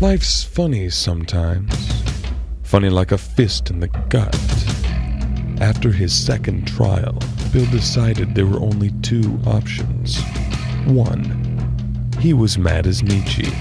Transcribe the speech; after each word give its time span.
Life's 0.00 0.42
funny 0.42 0.88
sometimes. 0.88 1.74
Funny 2.62 2.88
like 2.88 3.12
a 3.12 3.18
fist 3.18 3.68
in 3.68 3.80
the 3.80 3.88
gut. 4.08 4.34
After 5.60 5.92
his 5.92 6.10
second 6.10 6.66
trial, 6.66 7.18
Bill 7.52 7.66
decided 7.66 8.34
there 8.34 8.46
were 8.46 8.60
only 8.60 8.92
two 9.02 9.38
options. 9.46 10.18
One, 10.86 12.10
he 12.18 12.32
was 12.32 12.56
mad 12.56 12.86
as 12.86 13.02
Nietzsche. 13.02 13.52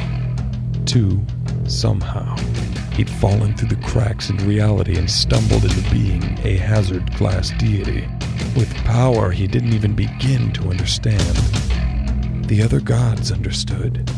Two, 0.86 1.22
somehow, 1.68 2.38
he'd 2.94 3.10
fallen 3.10 3.54
through 3.58 3.76
the 3.76 3.88
cracks 3.88 4.30
in 4.30 4.38
reality 4.48 4.98
and 4.98 5.12
stumbled 5.12 5.66
into 5.66 5.92
being 5.92 6.24
a 6.46 6.56
hazard 6.56 7.14
class 7.16 7.52
deity 7.60 8.08
with 8.56 8.74
power 8.86 9.30
he 9.32 9.46
didn't 9.46 9.74
even 9.74 9.94
begin 9.94 10.54
to 10.54 10.70
understand. 10.70 11.36
The 12.48 12.62
other 12.64 12.80
gods 12.80 13.30
understood, 13.30 14.10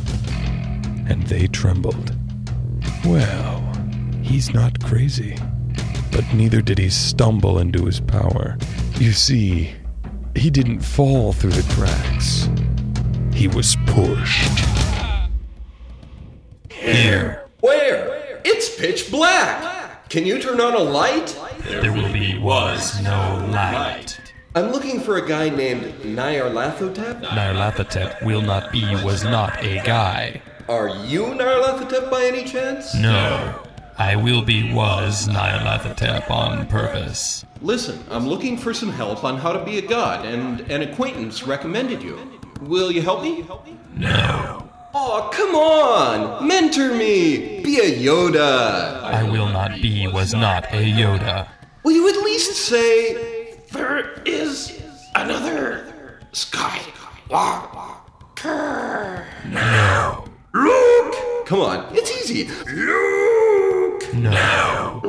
and 1.12 1.24
they 1.24 1.46
trembled. 1.48 2.16
Well, 3.06 3.62
he's 4.24 4.54
not 4.54 4.82
crazy, 4.82 5.38
but 6.10 6.24
neither 6.34 6.62
did 6.62 6.78
he 6.78 6.90
stumble 6.90 7.60
into 7.60 7.86
his 7.86 8.00
power. 8.00 8.58
You 8.96 9.12
see, 9.12 9.76
he 10.38 10.50
didn't 10.50 10.80
fall 10.80 11.34
through 11.34 11.52
the 11.52 11.74
cracks, 11.74 12.50
he 13.34 13.50
was 13.50 13.76
pushed. 13.88 14.60
Here. 16.70 17.46
Where? 17.60 18.42
It's 18.46 18.74
pitch 18.80 19.12
black. 19.12 20.08
Can 20.08 20.26
you 20.26 20.40
turn 20.42 20.62
on 20.62 20.76
a 20.76 20.80
light? 20.80 21.38
There 21.68 21.92
will 21.92 22.12
be 22.14 22.38
was 22.38 23.04
no 23.04 23.46
light. 23.52 24.18
I'm 24.56 24.72
looking 24.72 25.02
for 25.02 25.18
a 25.18 25.28
guy 25.28 25.50
named 25.50 25.84
Nyarlathotep. 26.04 27.22
Nyarlathotep 27.22 28.24
will 28.24 28.42
not 28.42 28.72
be 28.72 28.84
was 29.04 29.26
not 29.26 29.62
a 29.62 29.82
guy. 29.84 30.42
Are 30.72 30.88
you 31.06 31.24
Nyarlathotep 31.24 32.10
by 32.10 32.24
any 32.24 32.46
chance? 32.46 32.96
No. 32.96 33.62
I 33.98 34.16
will 34.16 34.42
be 34.42 34.72
was 34.72 35.28
Nyarlathotep 35.28 36.32
on 36.32 36.66
purpose. 36.68 37.44
Listen, 37.62 38.02
I'm 38.10 38.26
looking 38.26 38.56
for 38.56 38.74
some 38.74 38.90
help 38.90 39.26
on 39.26 39.36
how 39.38 39.52
to 39.52 39.66
be 39.66 39.80
a 39.80 39.82
god, 39.82 40.26
and 40.26 40.62
an 40.72 40.82
acquaintance 40.82 41.44
recommended 41.44 42.02
you. 42.02 42.18
Will 42.62 42.90
you 42.90 43.02
help 43.02 43.22
me? 43.22 43.46
No. 43.98 44.70
Oh, 44.94 45.30
come 45.34 45.56
on! 45.56 46.48
Mentor 46.48 46.96
me! 46.96 47.62
Be 47.62 47.80
a 47.80 47.92
Yoda! 47.92 49.04
I 49.04 49.30
will 49.30 49.50
not 49.50 49.74
be 49.82 50.08
was 50.08 50.34
not 50.34 50.64
a 50.68 50.78
Yoda. 50.78 51.50
Will 51.84 51.92
you 51.92 52.08
at 52.08 52.24
least 52.24 52.56
say, 52.56 53.58
There 53.74 54.14
is 54.24 54.82
another 55.16 56.22
Skywalker? 56.32 57.98
No. 59.50 60.21
Luke! 60.54 61.16
Come 61.46 61.62
on, 61.62 61.96
it's 61.96 62.12
easy. 62.12 62.50
Luke! 62.66 64.14
No. 64.14 65.02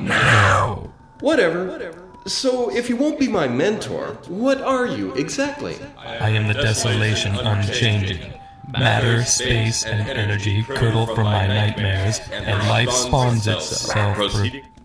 No. 0.00 0.92
Whatever. 1.20 1.92
So, 2.26 2.70
if 2.70 2.88
you 2.88 2.96
won't 2.96 3.18
be 3.18 3.28
my 3.28 3.48
mentor, 3.48 4.18
what 4.28 4.60
are 4.60 4.86
you 4.86 5.12
exactly? 5.14 5.76
I 5.98 6.30
am 6.30 6.48
the 6.48 6.54
desolation 6.54 7.34
unchanging. 7.34 8.32
Matter, 8.72 9.22
space, 9.24 9.84
and 9.84 10.08
energy 10.08 10.62
curdle 10.62 11.06
from 11.06 11.24
my 11.24 11.46
nightmares, 11.46 12.20
and 12.32 12.66
life 12.68 12.90
spawns 12.90 13.46
itself. 13.46 14.18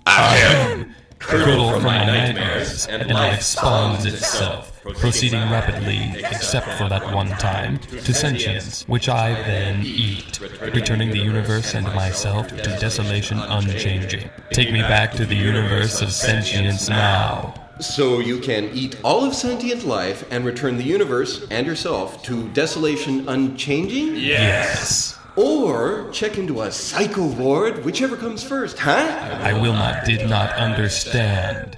I 0.05 0.37
am 0.37 0.95
curdle 1.19 1.71
from 1.71 1.83
my 1.83 2.05
nightmares, 2.05 2.87
and 2.87 3.09
life 3.11 3.41
spawns 3.41 4.05
itself, 4.05 4.81
proceeding 4.95 5.41
rapidly, 5.51 6.13
except 6.17 6.67
for 6.77 6.89
that 6.89 7.13
one 7.13 7.29
time, 7.29 7.79
to 7.79 8.13
sentience, 8.13 8.87
which 8.87 9.09
I 9.09 9.33
then 9.33 9.81
eat, 9.83 10.39
returning 10.73 11.09
the 11.11 11.19
universe 11.19 11.75
and 11.75 11.85
myself 11.93 12.47
to 12.47 12.77
desolation 12.79 13.37
unchanging. 13.39 14.29
Take 14.51 14.71
me 14.71 14.81
back 14.81 15.11
to 15.13 15.25
the 15.25 15.35
universe 15.35 16.01
of 16.01 16.11
sentience 16.11 16.89
now. 16.89 17.53
So 17.79 18.19
you 18.19 18.39
can 18.39 18.65
eat 18.73 18.97
all 19.03 19.23
of 19.23 19.33
sentient 19.33 19.85
life 19.85 20.25
and 20.31 20.43
return 20.43 20.77
the 20.77 20.83
universe 20.83 21.45
and 21.49 21.65
yourself 21.65 22.23
to 22.23 22.49
desolation 22.49 23.29
unchanging? 23.29 24.15
Yes. 24.15 25.18
Or 25.39 26.09
check 26.11 26.37
into 26.37 26.63
a 26.63 26.69
psycho 26.69 27.25
ward, 27.25 27.85
whichever 27.85 28.17
comes 28.17 28.43
first, 28.43 28.77
huh? 28.77 29.39
I 29.41 29.53
will 29.53 29.71
not, 29.71 30.03
did 30.03 30.29
not 30.29 30.51
understand. 30.57 31.77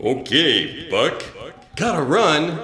Okay, 0.00 0.88
Buck. 0.88 1.24
Gotta 1.74 2.02
run. 2.04 2.56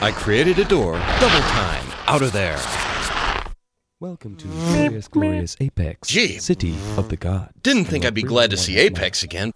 I 0.00 0.12
created 0.12 0.60
a 0.60 0.64
door. 0.64 0.92
Double 1.18 1.40
time. 1.48 1.84
Out 2.06 2.22
of 2.22 2.30
there. 2.30 2.60
Welcome 3.98 4.36
to 4.36 4.46
glorious, 4.46 5.08
glorious 5.08 5.56
Apex, 5.58 6.06
Gee. 6.06 6.38
city 6.38 6.76
of 6.96 7.08
the 7.08 7.16
gods. 7.16 7.50
Didn't 7.60 7.86
think 7.86 8.04
I'd 8.04 8.14
be 8.14 8.22
glad 8.22 8.50
to 8.50 8.56
see 8.56 8.78
Apex 8.78 9.24
again. 9.24 9.50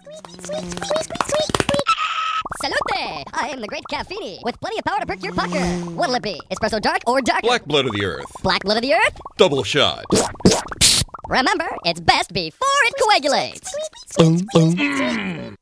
Salute! 2.61 3.25
I 3.35 3.51
am 3.53 3.61
the 3.61 3.69
great 3.69 3.85
Caffini, 3.89 4.41
with 4.43 4.61
plenty 4.61 4.79
of 4.81 4.85
power 4.85 4.99
to 4.99 5.07
perk 5.07 5.23
your 5.23 5.33
pucker. 5.33 5.65
What'll 5.95 6.17
it 6.17 6.25
be? 6.25 6.41
Espresso 6.51 6.81
dark 6.81 7.03
or 7.07 7.21
dark? 7.21 7.43
Black 7.43 7.65
blood 7.67 7.87
of 7.87 7.93
the 7.93 8.05
earth. 8.05 8.27
Black 8.43 8.65
blood 8.65 8.79
of 8.79 8.83
the 8.83 8.95
earth? 8.95 9.21
Double 9.37 9.63
shot. 9.63 10.05
Remember, 11.29 11.69
it's 11.85 12.01
best 12.01 12.33
before 12.33 12.67
it 12.87 12.95
coagulates. 13.01 13.73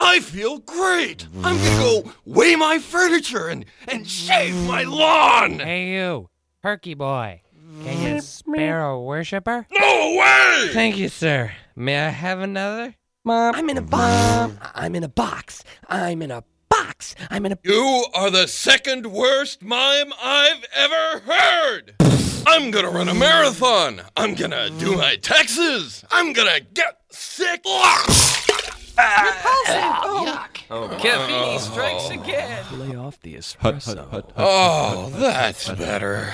I 0.00 0.20
feel 0.20 0.60
great. 0.60 1.26
I'm 1.44 1.58
gonna 1.58 1.78
go 2.04 2.12
weigh 2.24 2.56
my 2.56 2.78
furniture 2.78 3.48
and, 3.48 3.66
and 3.88 4.08
shave 4.08 4.54
my 4.66 4.84
lawn. 4.84 5.58
Hey, 5.58 5.92
you, 5.92 6.30
Perky 6.62 6.94
boy. 6.94 7.42
Can 7.84 8.14
you 8.14 8.20
spare 8.22 8.82
a 8.82 8.98
worshiper? 8.98 9.66
No 9.70 10.16
way! 10.18 10.70
Thank 10.72 10.96
you, 10.96 11.10
sir. 11.10 11.52
May 11.74 11.98
I 11.98 12.08
have 12.08 12.40
another? 12.40 12.94
Mom. 13.22 13.54
I'm 13.54 13.68
in 13.68 13.76
a 13.76 13.82
box. 13.82 14.54
I'm 14.74 14.94
in 14.94 15.04
a 15.04 15.08
box. 15.08 15.62
I'm 15.88 16.22
in 16.22 16.30
a 16.30 16.42
box. 16.68 17.14
I'm 17.30 17.46
in 17.46 17.52
a. 17.52 17.58
You 17.62 18.06
are 18.14 18.30
the 18.30 18.46
second 18.46 19.06
worst 19.06 19.62
mime 19.62 20.12
I've 20.22 20.64
ever 20.74 21.20
heard. 21.20 21.94
I'm 22.46 22.70
gonna 22.70 22.90
run 22.90 23.08
a 23.08 23.14
marathon. 23.14 24.02
I'm 24.16 24.34
gonna 24.34 24.70
do 24.70 24.96
my 24.96 25.16
taxes. 25.16 26.04
I'm 26.10 26.32
gonna 26.32 26.60
get 26.60 27.00
sick. 27.10 27.64
Caffeine 30.98 31.58
strikes 31.58 32.10
again. 32.10 32.64
Lay 32.78 32.96
off 32.96 33.20
the 33.20 33.34
espresso. 33.36 34.24
Oh, 34.36 35.10
that's 35.16 35.68
better. 35.70 36.32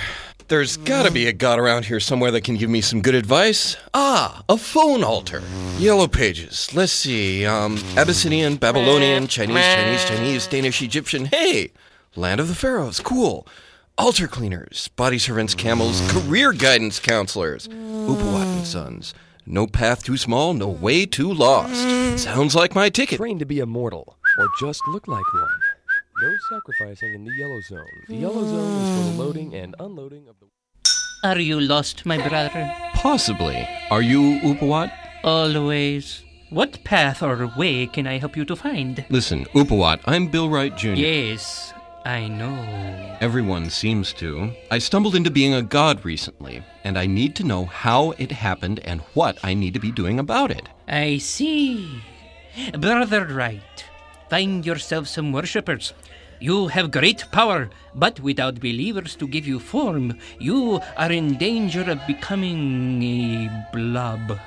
There's 0.53 0.77
gotta 0.77 1.11
be 1.11 1.29
a 1.29 1.33
god 1.33 1.59
around 1.59 1.87
here 1.87 1.99
somewhere 1.99 2.31
that 2.33 2.45
can 2.45 2.57
give 2.57 2.69
me 2.69 2.83
some 2.83 3.01
good 3.01 3.15
advice. 3.15 3.75
Ah, 3.95 4.45
a 4.51 4.59
phone 4.59 5.03
altar. 5.03 5.43
Yellow 5.79 6.07
pages. 6.07 6.69
Let's 6.75 6.93
see. 6.93 7.47
Um, 7.47 7.79
Abyssinian, 7.97 8.57
Babylonian, 8.57 9.29
Chinese, 9.29 9.57
Chinese, 9.57 10.05
Chinese, 10.05 10.47
Danish, 10.47 10.83
Egyptian. 10.83 11.25
Hey, 11.25 11.73
land 12.17 12.39
of 12.39 12.49
the 12.49 12.55
pharaohs. 12.55 13.01
Cool. 13.01 13.47
Altar 13.97 14.29
cleaners, 14.29 14.89
body 14.89 15.19
servants, 15.19 15.55
camels, 15.55 16.03
career 16.13 16.53
guidance 16.53 17.01
counselors, 17.01 17.67
Upawat 17.69 18.59
and 18.59 18.67
Sons. 18.67 19.15
No 19.47 19.67
path 19.67 20.05
too 20.05 20.19
small, 20.19 20.53
no 20.53 20.69
way 20.69 21.07
too 21.07 21.33
lost. 21.33 22.23
Sounds 22.23 22.55
like 22.55 22.75
my 22.75 22.91
ticket. 22.91 23.17
Train 23.17 23.39
to 23.39 23.47
be 23.47 23.61
immortal, 23.61 24.19
or 24.39 24.49
just 24.61 24.87
look 24.89 25.09
like 25.09 25.33
one. 25.33 25.62
No 26.23 26.37
sacrificing 26.49 27.15
in 27.15 27.25
the 27.25 27.33
yellow 27.37 27.61
zone. 27.63 28.05
The 28.07 28.15
yellow 28.15 28.45
zone 28.45 28.81
is 28.81 28.97
for 28.97 29.11
the 29.11 29.23
loading 29.25 29.51
mm. 29.51 29.65
and 29.65 29.75
unloading 29.81 30.29
of 30.29 30.37
the. 30.39 30.47
Are 31.29 31.41
you 31.41 31.59
lost, 31.59 32.07
my 32.07 32.17
brother? 32.29 32.73
Possibly. 32.95 33.69
Are 33.91 34.03
you 34.03 34.39
Upawat? 34.43 34.93
Always. 35.25 36.23
What 36.51 36.85
path 36.85 37.25
or 37.25 37.51
way 37.57 37.89
can 37.89 38.07
I 38.07 38.19
help 38.19 38.37
you 38.37 38.45
to 38.45 38.55
find? 38.55 39.05
Listen, 39.11 39.47
Upawat, 39.47 39.99
I'm 40.07 40.29
Bill 40.29 40.49
Wright 40.49 40.77
Jr. 40.77 40.91
Yes, 40.91 41.75
I 42.05 42.29
know. 42.29 43.17
Everyone 43.21 43.69
seems 43.69 44.13
to. 44.13 44.53
I 44.71 44.79
stumbled 44.79 45.17
into 45.17 45.31
being 45.33 45.55
a 45.55 45.61
god 45.61 46.05
recently, 46.05 46.63
and 46.85 46.97
I 46.97 47.07
need 47.07 47.35
to 47.37 47.45
know 47.45 47.65
how 47.65 48.13
it 48.13 48.31
happened 48.31 48.79
and 48.85 49.01
what 49.15 49.39
I 49.43 49.55
need 49.55 49.75
to 49.75 49.81
be 49.81 49.91
doing 49.91 50.21
about 50.21 50.53
it. 50.53 50.69
I 50.87 51.19
see. 51.19 52.01
Brother 52.79 53.27
Wright, 53.27 53.85
find 54.31 54.65
yourself 54.65 55.09
some 55.09 55.33
worshippers. 55.33 55.93
You 56.43 56.67
have 56.75 56.91
great 56.91 57.25
power, 57.31 57.71
but 57.95 58.19
without 58.19 58.59
believers 58.59 59.15
to 59.23 59.29
give 59.29 59.47
you 59.47 59.61
form, 59.61 60.19
you 60.41 60.81
are 60.97 61.13
in 61.13 61.39
danger 61.39 61.89
of 61.89 62.05
becoming 62.05 62.99
a 63.01 63.49
blob. 63.73 64.41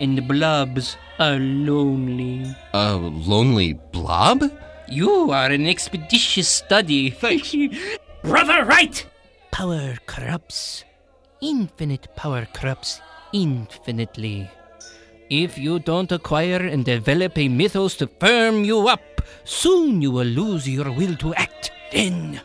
And 0.00 0.26
blobs 0.26 0.96
are 1.18 1.36
lonely. 1.36 2.56
A 2.72 2.96
lonely 2.96 3.74
blob? 3.74 4.44
You 4.88 5.30
are 5.30 5.50
an 5.50 5.66
expeditious 5.66 6.48
study. 6.48 7.10
Thanks. 7.10 7.54
Brother 8.22 8.64
Wright! 8.64 9.06
Power 9.52 9.96
corrupts. 10.06 10.84
Infinite 11.42 12.08
power 12.16 12.48
corrupts 12.54 13.02
infinitely. 13.34 14.48
If 15.28 15.58
you 15.58 15.80
don't 15.80 16.10
acquire 16.12 16.64
and 16.64 16.82
develop 16.82 17.36
a 17.36 17.48
mythos 17.48 17.94
to 17.96 18.06
firm 18.06 18.64
you 18.64 18.88
up, 18.88 19.15
soon 19.44 20.02
you 20.02 20.10
will 20.10 20.26
lose 20.26 20.68
your 20.68 20.90
will 20.90 21.16
to 21.16 21.34
act. 21.34 21.70
Then, 21.92 22.40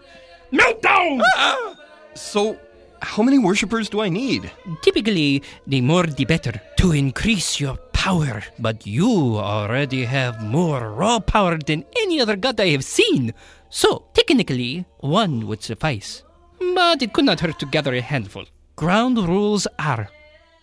meltdown! 0.51 1.21
Ah! 1.35 1.75
So, 2.13 2.57
how 3.01 3.23
many 3.23 3.39
worshippers 3.39 3.89
do 3.89 4.01
I 4.01 4.09
need? 4.09 4.51
Typically, 4.81 5.41
the 5.65 5.81
more 5.81 6.05
the 6.05 6.25
better 6.25 6.61
to 6.77 6.91
increase 6.91 7.59
your 7.59 7.77
power. 7.93 8.43
But 8.59 8.85
you 8.85 9.37
already 9.37 10.05
have 10.05 10.43
more 10.43 10.91
raw 10.91 11.19
power 11.19 11.57
than 11.57 11.85
any 11.99 12.21
other 12.21 12.35
god 12.35 12.59
I 12.59 12.69
have 12.69 12.83
seen. 12.83 13.33
So, 13.69 14.05
technically, 14.13 14.85
one 14.99 15.47
would 15.47 15.63
suffice. 15.63 16.23
But 16.59 17.01
it 17.01 17.13
could 17.13 17.25
not 17.25 17.39
hurt 17.39 17.59
to 17.59 17.65
gather 17.65 17.93
a 17.93 18.01
handful. 18.01 18.45
Ground 18.75 19.17
rules 19.17 19.67
are 19.79 20.09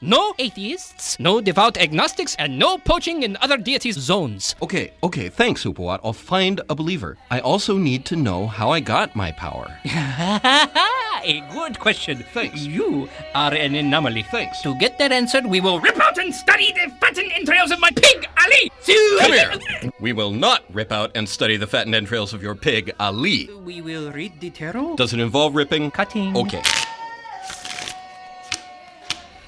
no 0.01 0.35
atheists, 0.39 1.19
no 1.19 1.41
devout 1.41 1.77
agnostics, 1.77 2.37
and 2.37 2.59
no 2.59 2.79
poaching 2.79 3.23
in 3.23 3.37
other 3.41 3.57
deities' 3.57 3.99
zones. 3.99 4.55
Okay, 4.63 4.93
okay, 5.03 5.29
thanks, 5.29 5.65
Upawat. 5.65 6.01
I'll 6.05 6.13
find 6.13 6.61
a 6.69 6.75
believer. 6.75 7.17
I 7.31 7.41
also 7.41 7.77
need 7.77 8.05
to 8.07 8.17
know 8.17 8.47
how 8.47 8.71
I 8.71 8.81
got 8.81 9.17
my 9.17 9.33
power. 9.33 9.79
a 9.85 11.41
good 11.53 11.79
question. 11.79 12.25
Thanks. 12.33 12.61
You 12.61 13.09
are 13.35 13.53
an 13.53 13.75
anomaly. 13.75 14.23
Thanks. 14.25 14.63
To 14.63 14.75
get 14.79 14.99
that 14.99 15.13
answered, 15.13 15.47
we 15.47 15.61
will 15.61 15.81
rip 15.81 16.01
out 16.01 16.19
and 16.19 16.35
study 16.35 16.73
the 16.73 16.91
fattened 17.01 17.33
entrails 17.33 17.71
of 17.71 17.81
my 17.81 17.91
pig, 17.91 18.29
Ali. 18.39 18.71
Come 19.19 19.33
here! 19.33 19.91
We 20.01 20.13
will 20.13 20.31
not 20.31 20.63
rip 20.73 20.93
out 20.93 21.11
and 21.15 21.29
study 21.29 21.57
the 21.57 21.67
fattened 21.67 21.95
entrails 21.95 22.33
of 22.33 22.43
your 22.43 22.55
pig, 22.55 22.95
Ali. 23.01 23.51
We 23.65 23.81
will 23.81 24.11
read 24.13 24.41
the 24.41 24.51
tarot. 24.51 24.97
Does 24.97 25.13
it 25.13 25.21
involve 25.21 25.55
ripping? 25.55 25.91
Cutting. 25.91 26.37
Okay. 26.37 26.63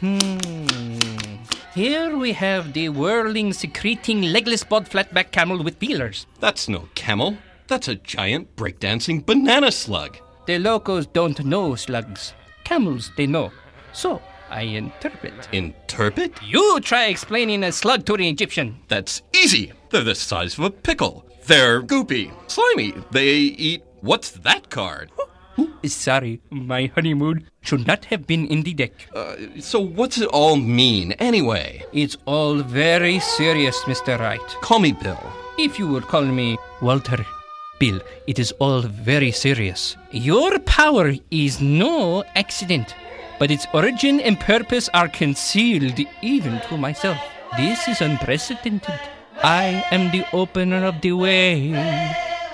Hmm. 0.00 0.38
Here 1.74 2.16
we 2.16 2.32
have 2.32 2.72
the 2.72 2.88
whirling, 2.88 3.52
secreting, 3.52 4.22
legless 4.22 4.64
bod 4.64 4.88
flatback 4.88 5.30
camel 5.30 5.62
with 5.62 5.78
peelers. 5.78 6.26
That's 6.40 6.68
no 6.70 6.88
camel. 6.94 7.36
That's 7.68 7.86
a 7.88 7.96
giant 7.96 8.56
breakdancing 8.56 9.26
banana 9.26 9.70
slug. 9.70 10.16
The 10.46 10.58
locals 10.58 11.06
don't 11.06 11.44
know 11.44 11.74
slugs. 11.74 12.32
Camels, 12.64 13.12
they 13.16 13.26
know. 13.26 13.52
So, 13.92 14.22
I 14.48 14.62
interpret. 14.62 15.48
Interpret? 15.52 16.32
You 16.42 16.80
try 16.80 17.06
explaining 17.06 17.62
a 17.62 17.70
slug 17.70 18.06
to 18.06 18.16
the 18.16 18.28
Egyptian. 18.28 18.80
That's 18.88 19.20
easy. 19.34 19.72
They're 19.90 20.02
the 20.02 20.14
size 20.14 20.56
of 20.56 20.64
a 20.64 20.70
pickle. 20.70 21.26
They're 21.46 21.82
goopy, 21.82 22.32
slimy. 22.50 22.94
They 23.10 23.34
eat. 23.36 23.82
What's 24.00 24.30
that 24.30 24.70
card? 24.70 25.10
Sorry, 25.84 26.40
my 26.50 26.90
honeymoon 26.94 27.46
should 27.62 27.86
not 27.86 28.04
have 28.06 28.26
been 28.26 28.46
in 28.46 28.62
the 28.62 28.74
deck. 28.74 28.92
Uh, 29.14 29.36
so, 29.58 29.80
what's 29.80 30.18
it 30.18 30.28
all 30.28 30.56
mean, 30.56 31.12
anyway? 31.12 31.84
It's 31.92 32.16
all 32.26 32.56
very 32.56 33.18
serious, 33.20 33.78
Mr. 33.84 34.18
Wright. 34.18 34.40
Call 34.60 34.80
me 34.80 34.92
Bill. 34.92 35.18
If 35.58 35.78
you 35.78 35.88
would 35.88 36.04
call 36.04 36.24
me 36.24 36.58
Walter. 36.82 37.24
Bill, 37.78 38.00
it 38.26 38.38
is 38.38 38.52
all 38.58 38.82
very 38.82 39.32
serious. 39.32 39.96
Your 40.10 40.58
power 40.60 41.14
is 41.30 41.62
no 41.62 42.24
accident, 42.34 42.94
but 43.38 43.50
its 43.50 43.66
origin 43.72 44.20
and 44.20 44.38
purpose 44.38 44.90
are 44.92 45.08
concealed 45.08 45.98
even 46.20 46.60
to 46.68 46.76
myself. 46.76 47.18
This 47.56 47.88
is 47.88 48.02
unprecedented. 48.02 49.00
I 49.42 49.82
am 49.90 50.10
the 50.10 50.26
opener 50.34 50.84
of 50.84 51.00
the 51.00 51.12
way, 51.12 51.68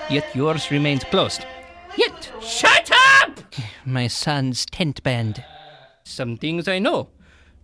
yet 0.09 0.33
yours 0.33 0.71
remains 0.71 1.03
closed. 1.03 1.45
Yet, 1.97 2.31
shut 2.41 2.89
up! 2.91 2.96
My 3.87 4.07
son's 4.07 4.65
tent 4.65 5.01
band. 5.01 5.45
Some 6.03 6.35
things 6.35 6.67
I 6.67 6.77
know. 6.77 7.07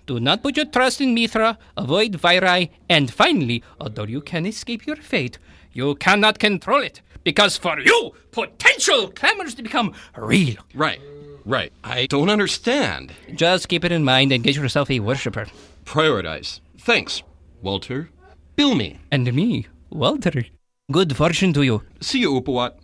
Do 0.06 0.22
not 0.22 0.42
put 0.42 0.56
your 0.56 0.68
trust 0.68 1.02
in 1.02 1.14
Mithra, 1.14 1.58
avoid 1.76 2.16
Viri, 2.16 2.72
and 2.88 3.12
finally, 3.12 3.62
although 3.78 4.06
you 4.06 4.22
can 4.22 4.46
escape 4.46 4.88
your 4.88 4.96
fate, 4.96 5.38
you 5.74 5.96
cannot 5.96 6.40
control 6.40 6.82
it. 6.82 7.02
Because 7.26 7.58
for 7.58 7.78
you, 7.78 8.14
potential 8.32 9.10
clamors 9.10 9.54
to 9.56 9.64
become 9.64 9.94
real. 10.16 10.56
Right, 10.74 11.02
right. 11.44 11.74
I 11.84 12.06
don't 12.06 12.30
understand. 12.30 13.12
Just 13.36 13.68
keep 13.68 13.84
it 13.84 13.92
in 13.92 14.06
mind 14.06 14.32
and 14.32 14.46
get 14.46 14.56
yourself 14.56 14.90
a 14.90 15.02
worshipper. 15.02 15.48
Prioritize. 15.84 16.62
Thanks, 16.78 17.22
Walter. 17.62 18.10
Bill 18.56 18.76
me. 18.76 19.02
And 19.12 19.34
me, 19.34 19.68
Walter. 19.90 20.46
Good 20.90 21.18
fortune 21.18 21.52
to 21.52 21.64
you. 21.64 21.84
See 22.00 22.20
you, 22.20 22.40
Upawat. 22.40 22.76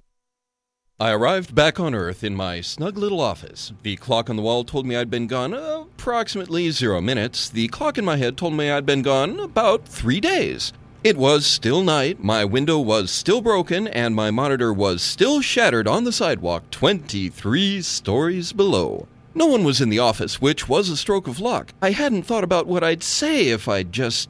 I 1.02 1.12
arrived 1.12 1.56
back 1.56 1.80
on 1.80 1.96
Earth 1.96 2.26
in 2.26 2.36
my 2.36 2.60
snug 2.60 2.98
little 2.98 3.22
office. 3.22 3.72
The 3.84 3.96
clock 3.96 4.30
on 4.30 4.36
the 4.36 4.42
wall 4.42 4.66
told 4.66 4.86
me 4.86 4.98
I'd 4.98 5.10
been 5.10 5.28
gone 5.28 5.54
approximately 5.54 6.72
zero 6.72 7.00
minutes. 7.00 7.48
The 7.48 7.70
clock 7.70 7.98
in 7.98 8.04
my 8.04 8.18
head 8.18 8.36
told 8.36 8.54
me 8.56 8.70
I'd 8.70 8.86
been 8.86 9.02
gone 9.02 9.40
about 9.40 9.88
three 9.88 10.20
days. 10.20 10.74
It 11.02 11.16
was 11.16 11.46
still 11.46 11.84
night, 11.84 12.22
my 12.22 12.44
window 12.44 12.80
was 12.80 13.12
still 13.12 13.40
broken, 13.40 13.88
and 13.88 14.14
my 14.14 14.30
monitor 14.30 14.74
was 14.74 15.02
still 15.02 15.40
shattered 15.40 15.88
on 15.88 16.04
the 16.04 16.12
sidewalk 16.12 16.70
23 16.70 17.82
stories 17.82 18.52
below. 18.52 19.08
No 19.34 19.46
one 19.46 19.64
was 19.64 19.80
in 19.80 19.88
the 19.88 20.00
office, 20.00 20.42
which 20.42 20.68
was 20.68 20.90
a 20.90 20.98
stroke 20.98 21.30
of 21.30 21.40
luck. 21.40 21.72
I 21.82 21.92
hadn't 21.92 22.24
thought 22.24 22.44
about 22.44 22.68
what 22.68 22.84
I'd 22.84 23.04
say 23.04 23.48
if 23.48 23.70
I'd 23.70 23.94
just 23.94 24.28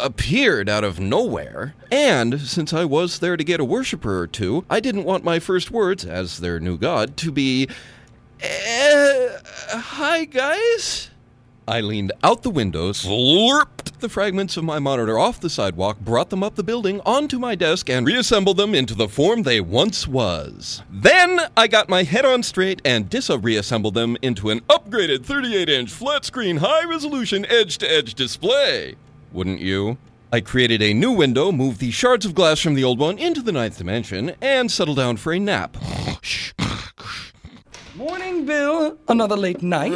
appeared 0.00 0.68
out 0.68 0.84
of 0.84 1.00
nowhere. 1.00 1.74
And 1.90 2.40
since 2.40 2.72
I 2.72 2.84
was 2.84 3.18
there 3.18 3.36
to 3.36 3.44
get 3.44 3.60
a 3.60 3.64
worshiper 3.64 4.18
or 4.18 4.26
two, 4.26 4.64
I 4.70 4.80
didn't 4.80 5.04
want 5.04 5.24
my 5.24 5.38
first 5.38 5.70
words, 5.70 6.04
as 6.04 6.38
their 6.38 6.60
new 6.60 6.76
god, 6.76 7.16
to 7.18 7.32
be, 7.32 7.68
eh, 8.40 9.28
Hi, 9.70 10.24
guys? 10.24 11.10
I 11.68 11.82
leaned 11.82 12.12
out 12.24 12.42
the 12.42 12.50
window, 12.50 12.92
slurped 12.92 13.98
the 13.98 14.08
fragments 14.08 14.56
of 14.56 14.64
my 14.64 14.78
monitor 14.78 15.18
off 15.18 15.40
the 15.40 15.50
sidewalk, 15.50 16.00
brought 16.00 16.30
them 16.30 16.42
up 16.42 16.54
the 16.54 16.62
building 16.62 17.02
onto 17.04 17.38
my 17.38 17.54
desk, 17.54 17.90
and 17.90 18.06
reassembled 18.06 18.56
them 18.56 18.74
into 18.74 18.94
the 18.94 19.08
form 19.08 19.42
they 19.42 19.60
once 19.60 20.08
was. 20.08 20.82
Then 20.90 21.40
I 21.58 21.66
got 21.66 21.90
my 21.90 22.04
head 22.04 22.24
on 22.24 22.42
straight 22.42 22.80
and 22.84 23.10
Dissa 23.10 23.38
reassembled 23.42 23.92
them 23.92 24.16
into 24.22 24.48
an 24.48 24.60
upgraded 24.60 25.26
38 25.26 25.68
inch 25.68 25.90
flat 25.90 26.24
screen 26.24 26.56
high 26.56 26.84
resolution 26.84 27.44
edge 27.44 27.76
to 27.78 27.92
edge 27.92 28.14
display. 28.14 28.94
Wouldn't 29.32 29.60
you? 29.60 29.98
I 30.32 30.40
created 30.40 30.82
a 30.82 30.94
new 30.94 31.12
window, 31.12 31.52
moved 31.52 31.80
the 31.80 31.90
shards 31.90 32.26
of 32.26 32.34
glass 32.34 32.60
from 32.60 32.74
the 32.74 32.84
old 32.84 32.98
one 32.98 33.18
into 33.18 33.42
the 33.42 33.52
ninth 33.52 33.78
dimension, 33.78 34.32
and 34.40 34.70
settled 34.70 34.96
down 34.98 35.16
for 35.16 35.32
a 35.32 35.38
nap. 35.38 35.76
Morning, 37.94 38.44
Bill. 38.44 38.98
Another 39.08 39.36
late 39.36 39.62
night. 39.62 39.92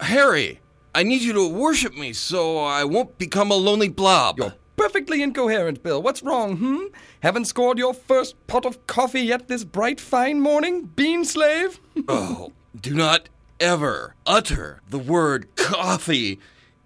Harry, 0.00 0.60
I 0.94 1.02
need 1.02 1.22
you 1.22 1.32
to 1.34 1.48
worship 1.48 1.94
me 1.94 2.12
so 2.12 2.58
I 2.58 2.84
won't 2.84 3.18
become 3.18 3.50
a 3.50 3.54
lonely 3.54 3.88
blob. 3.88 4.38
You're 4.38 4.54
perfectly 4.76 5.22
incoherent, 5.22 5.82
Bill. 5.82 6.02
What's 6.02 6.22
wrong, 6.22 6.56
hmm? 6.56 6.84
Haven't 7.20 7.46
scored 7.46 7.78
your 7.78 7.94
first 7.94 8.34
pot 8.46 8.66
of 8.66 8.86
coffee 8.86 9.22
yet 9.22 9.48
this 9.48 9.64
bright, 9.64 10.00
fine 10.00 10.40
morning, 10.40 10.84
bean 10.84 11.24
slave? 11.24 11.80
oh, 12.08 12.52
do 12.78 12.94
not 12.94 13.28
ever 13.60 14.14
utter 14.26 14.82
the 14.88 14.98
word 14.98 15.54
coffee 15.56 16.38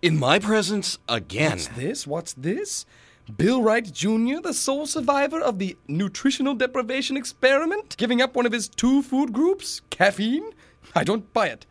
in 0.02 0.19
my 0.19 0.39
presence 0.39 0.98
again. 1.08 1.53
What's 1.53 1.69
this? 1.69 2.06
What's 2.06 2.32
this? 2.34 2.86
Bill 3.36 3.63
Wright 3.63 3.91
Jr., 3.93 4.41
the 4.43 4.55
sole 4.55 4.86
survivor 4.86 5.41
of 5.41 5.58
the 5.58 5.77
nutritional 5.86 6.55
deprivation 6.55 7.17
experiment, 7.17 7.96
giving 7.96 8.20
up 8.20 8.34
one 8.34 8.46
of 8.46 8.53
his 8.53 8.69
two 8.69 9.03
food 9.03 9.32
groups, 9.32 9.82
caffeine? 9.91 10.51
I 10.94 11.05
don't 11.05 11.32
buy 11.32 11.48
it. 11.48 11.67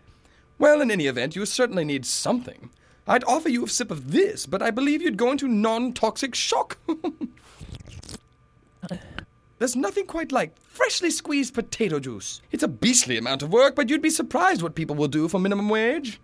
Well, 0.57 0.81
in 0.81 0.91
any 0.91 1.07
event, 1.07 1.35
you 1.35 1.45
certainly 1.45 1.85
need 1.85 2.05
something. 2.05 2.69
I'd 3.07 3.23
offer 3.23 3.49
you 3.49 3.65
a 3.65 3.67
sip 3.67 3.91
of 3.91 4.11
this, 4.11 4.45
but 4.45 4.61
I 4.61 4.71
believe 4.71 5.01
you'd 5.01 5.17
go 5.17 5.31
into 5.31 5.47
non 5.47 5.93
toxic 5.93 6.35
shock. 6.35 6.77
There's 9.57 9.75
nothing 9.75 10.05
quite 10.05 10.31
like 10.31 10.57
freshly 10.61 11.09
squeezed 11.11 11.53
potato 11.53 11.99
juice. 11.99 12.41
It's 12.51 12.63
a 12.63 12.67
beastly 12.67 13.17
amount 13.17 13.41
of 13.41 13.51
work, 13.51 13.75
but 13.75 13.89
you'd 13.89 14.01
be 14.01 14.09
surprised 14.09 14.61
what 14.61 14.75
people 14.75 14.95
will 14.95 15.07
do 15.07 15.27
for 15.27 15.39
minimum 15.39 15.67
wage. 15.67 16.19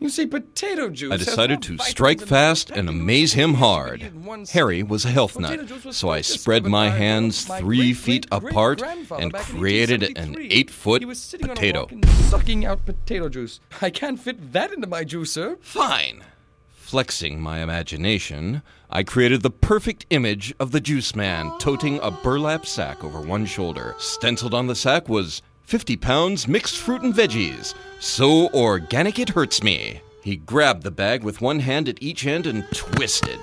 You 0.00 0.08
see, 0.08 0.26
potato 0.26 0.88
juice. 0.88 1.12
I 1.12 1.18
decided 1.18 1.60
to 1.62 1.76
strike 1.78 2.22
fast 2.22 2.70
and 2.70 2.88
amaze 2.88 3.34
him 3.34 3.54
hard. 3.54 4.10
Harry 4.52 4.82
was 4.82 5.04
a 5.04 5.10
health 5.10 5.38
nut, 5.38 5.70
so 5.92 6.08
I 6.08 6.22
spread 6.22 6.64
my 6.64 6.88
hands 6.88 7.44
three 7.44 7.92
feet 7.92 8.26
apart 8.32 8.80
and 8.82 9.34
created 9.34 10.16
an 10.16 10.36
eight 10.40 10.70
foot 10.70 11.02
He 11.02 11.06
was 11.06 11.20
sitting 11.20 11.46
on 11.46 11.50
a 11.50 11.54
potato. 11.54 11.86
sucking 12.30 12.64
out 12.64 12.84
potato 12.86 13.28
juice. 13.28 13.60
I 13.82 13.90
can't 13.90 14.18
fit 14.18 14.52
that 14.54 14.72
into 14.72 14.86
my 14.86 15.04
juicer. 15.04 15.58
Fine. 15.60 16.24
Flexing 16.70 17.40
my 17.40 17.60
imagination, 17.60 18.62
I 18.90 19.02
created 19.04 19.42
the 19.42 19.50
perfect 19.50 20.06
image 20.10 20.52
of 20.58 20.72
the 20.72 20.80
juice 20.80 21.14
man 21.14 21.52
toting 21.58 22.00
a 22.02 22.10
burlap 22.10 22.66
sack 22.66 23.04
over 23.04 23.20
one 23.20 23.46
shoulder. 23.46 23.94
Stenciled 23.98 24.54
on 24.54 24.66
the 24.66 24.74
sack 24.74 25.08
was 25.08 25.42
50 25.70 25.96
pounds 25.98 26.48
mixed 26.48 26.78
fruit 26.78 27.02
and 27.02 27.14
veggies. 27.14 27.74
So 28.00 28.48
organic 28.48 29.20
it 29.20 29.28
hurts 29.28 29.62
me. 29.62 30.00
He 30.24 30.34
grabbed 30.34 30.82
the 30.82 30.90
bag 30.90 31.22
with 31.22 31.40
one 31.40 31.60
hand 31.60 31.88
at 31.88 32.02
each 32.02 32.26
end 32.26 32.48
and 32.48 32.66
twisted. 32.74 33.38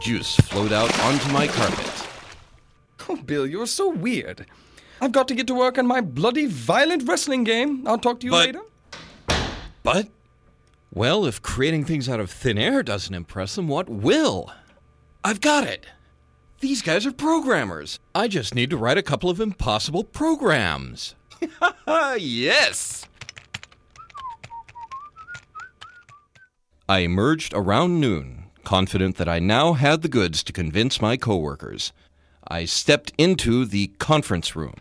Juice 0.00 0.34
flowed 0.36 0.72
out 0.72 0.98
onto 1.00 1.30
my 1.30 1.46
carpet. 1.46 2.08
Oh, 3.06 3.16
Bill, 3.16 3.46
you're 3.46 3.66
so 3.66 3.90
weird. 3.90 4.46
I've 5.02 5.12
got 5.12 5.28
to 5.28 5.34
get 5.34 5.46
to 5.48 5.54
work 5.54 5.76
on 5.76 5.86
my 5.86 6.00
bloody 6.00 6.46
violent 6.46 7.06
wrestling 7.06 7.44
game. 7.44 7.86
I'll 7.86 7.98
talk 7.98 8.20
to 8.20 8.24
you 8.26 8.30
But- 8.30 8.46
later. 8.46 8.62
But, 9.82 10.08
well, 10.90 11.26
if 11.26 11.42
creating 11.42 11.84
things 11.84 12.08
out 12.08 12.18
of 12.18 12.30
thin 12.30 12.56
air 12.56 12.82
doesn't 12.82 13.14
impress 13.14 13.56
them, 13.56 13.68
what 13.68 13.90
will? 13.90 14.50
I've 15.22 15.42
got 15.42 15.64
it. 15.64 15.84
These 16.60 16.80
guys 16.80 17.04
are 17.04 17.12
programmers. 17.12 17.98
I 18.14 18.26
just 18.26 18.54
need 18.54 18.70
to 18.70 18.78
write 18.78 18.96
a 18.96 19.02
couple 19.02 19.28
of 19.28 19.38
impossible 19.38 20.04
programs. 20.04 21.14
yes! 22.18 23.06
I 26.88 27.00
emerged 27.00 27.52
around 27.54 28.00
noon, 28.00 28.44
confident 28.64 29.16
that 29.16 29.28
I 29.28 29.38
now 29.38 29.74
had 29.74 30.02
the 30.02 30.08
goods 30.08 30.42
to 30.44 30.52
convince 30.52 31.02
my 31.02 31.16
coworkers. 31.16 31.92
I 32.46 32.64
stepped 32.64 33.12
into 33.18 33.66
the 33.66 33.88
conference 33.98 34.56
room. 34.56 34.76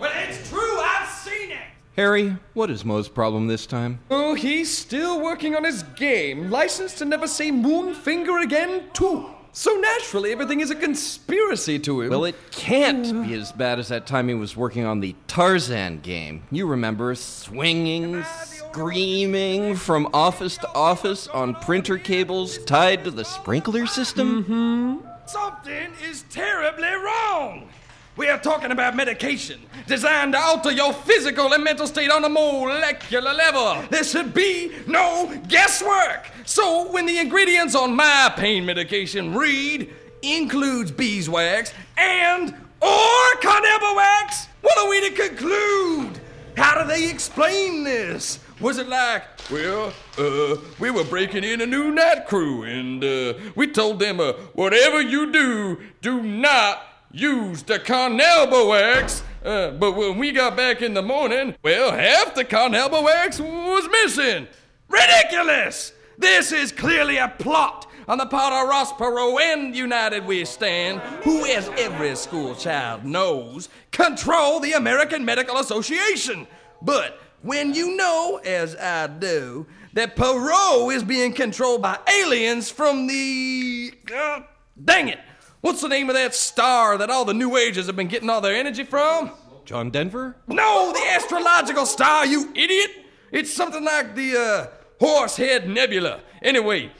It's 0.00 0.48
true, 0.50 0.78
I've 0.80 1.08
seen 1.08 1.52
it! 1.52 1.58
Harry, 1.96 2.36
what 2.54 2.70
is 2.70 2.84
Mo's 2.84 3.08
problem 3.08 3.46
this 3.46 3.66
time? 3.66 4.00
Oh, 4.10 4.34
he's 4.34 4.76
still 4.76 5.20
working 5.22 5.54
on 5.54 5.62
his 5.62 5.84
game. 5.96 6.50
License 6.50 6.94
to 6.94 7.04
never 7.04 7.28
say 7.28 7.50
Moonfinger 7.50 8.42
again, 8.42 8.84
too. 8.94 9.33
So 9.56 9.72
naturally, 9.76 10.32
everything 10.32 10.58
is 10.58 10.72
a 10.72 10.74
conspiracy 10.74 11.78
to 11.78 12.00
him. 12.00 12.10
Well, 12.10 12.24
it 12.24 12.34
can't 12.50 13.24
be 13.24 13.34
as 13.34 13.52
bad 13.52 13.78
as 13.78 13.86
that 13.86 14.04
time 14.04 14.26
he 14.26 14.34
was 14.34 14.56
working 14.56 14.84
on 14.84 14.98
the 14.98 15.14
Tarzan 15.28 16.00
game. 16.00 16.42
You 16.50 16.66
remember 16.66 17.14
swinging, 17.14 18.24
screaming 18.24 19.76
from 19.76 20.08
office 20.12 20.56
to 20.58 20.68
office 20.74 21.28
on 21.28 21.54
printer 21.54 21.98
cables 21.98 22.58
tied 22.64 23.04
to 23.04 23.12
the 23.12 23.24
sprinkler 23.24 23.86
system? 23.86 24.42
hmm 24.42 24.96
Something 25.26 25.92
is 26.10 26.24
terribly 26.30 26.88
wrong. 26.88 27.68
We 28.16 28.28
are 28.28 28.38
talking 28.38 28.70
about 28.70 28.94
medication 28.94 29.60
designed 29.88 30.34
to 30.34 30.38
alter 30.38 30.70
your 30.70 30.92
physical 30.92 31.52
and 31.52 31.64
mental 31.64 31.88
state 31.88 32.12
on 32.12 32.22
a 32.22 32.28
molecular 32.28 33.32
level. 33.32 33.82
There 33.90 34.04
should 34.04 34.32
be 34.32 34.70
no 34.86 35.36
guesswork. 35.48 36.30
So, 36.44 36.92
when 36.92 37.06
the 37.06 37.18
ingredients 37.18 37.74
on 37.74 37.96
my 37.96 38.32
pain 38.36 38.64
medication 38.64 39.34
read 39.34 39.92
includes 40.22 40.92
beeswax 40.92 41.74
and 41.96 42.50
or 42.80 43.40
carnauba 43.42 43.96
wax, 43.96 44.46
what 44.60 44.78
are 44.78 44.88
we 44.88 45.08
to 45.08 45.28
conclude? 45.28 46.20
How 46.56 46.80
do 46.80 46.86
they 46.86 47.10
explain 47.10 47.82
this? 47.82 48.38
Was 48.60 48.78
it 48.78 48.88
like, 48.88 49.24
well, 49.50 49.92
uh, 50.16 50.56
we 50.78 50.92
were 50.92 51.02
breaking 51.02 51.42
in 51.42 51.60
a 51.62 51.66
new 51.66 51.90
night 51.90 52.26
crew 52.28 52.62
and 52.62 53.02
uh, 53.02 53.34
we 53.56 53.66
told 53.66 53.98
them, 53.98 54.20
uh, 54.20 54.34
whatever 54.52 55.00
you 55.00 55.32
do, 55.32 55.80
do 56.00 56.22
not 56.22 56.93
use 57.14 57.62
the 57.62 57.78
carnauba 57.78 58.68
wax. 58.68 59.22
Uh, 59.44 59.70
but 59.72 59.92
when 59.92 60.18
we 60.18 60.32
got 60.32 60.56
back 60.56 60.82
in 60.82 60.94
the 60.94 61.02
morning, 61.02 61.54
well, 61.62 61.92
half 61.92 62.34
the 62.34 62.44
carnauba 62.44 63.02
wax 63.02 63.38
was 63.38 63.88
missing. 63.90 64.48
Ridiculous! 64.88 65.92
This 66.18 66.52
is 66.52 66.72
clearly 66.72 67.16
a 67.18 67.28
plot 67.28 67.90
on 68.06 68.18
the 68.18 68.26
part 68.26 68.52
of 68.52 68.68
Ross 68.68 68.92
Perot 68.92 69.40
and 69.40 69.74
United 69.74 70.26
We 70.26 70.44
Stand, 70.44 71.00
who, 71.22 71.44
as 71.46 71.68
every 71.76 72.14
school 72.16 72.54
child 72.54 73.04
knows, 73.04 73.68
control 73.90 74.60
the 74.60 74.72
American 74.72 75.24
Medical 75.24 75.58
Association. 75.58 76.46
But 76.82 77.20
when 77.42 77.74
you 77.74 77.96
know, 77.96 78.40
as 78.44 78.76
I 78.76 79.06
do, 79.06 79.66
that 79.94 80.16
Perot 80.16 80.94
is 80.94 81.02
being 81.02 81.32
controlled 81.32 81.82
by 81.82 81.98
aliens 82.22 82.70
from 82.70 83.06
the. 83.06 83.92
Uh, 84.14 84.40
dang 84.82 85.08
it! 85.08 85.18
What's 85.64 85.80
the 85.80 85.88
name 85.88 86.10
of 86.10 86.14
that 86.14 86.34
star 86.34 86.98
that 86.98 87.08
all 87.08 87.24
the 87.24 87.32
New 87.32 87.56
Agers 87.56 87.86
have 87.86 87.96
been 87.96 88.06
getting 88.06 88.28
all 88.28 88.42
their 88.42 88.54
energy 88.54 88.84
from? 88.84 89.30
John 89.64 89.88
Denver? 89.88 90.36
No, 90.46 90.92
the 90.92 91.00
astrological 91.08 91.86
star, 91.86 92.26
you 92.26 92.52
idiot! 92.54 92.90
It's 93.32 93.50
something 93.50 93.82
like 93.82 94.14
the 94.14 94.36
uh, 94.36 94.66
Horsehead 95.00 95.66
Nebula. 95.66 96.20
Anyway, 96.42 96.92